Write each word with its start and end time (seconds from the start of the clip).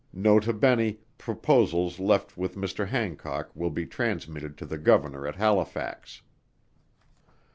Nota 0.11 0.51
Bene. 0.51 0.97
Proposals 1.19 1.99
left 1.99 2.35
with 2.35 2.55
Mr. 2.55 2.87
Hancock, 2.87 3.51
will 3.53 3.69
be 3.69 3.85
transmitted 3.85 4.57
to 4.57 4.65
the 4.65 4.79
Governor 4.79 5.27
at 5.27 5.35
Halifax. 5.35 6.23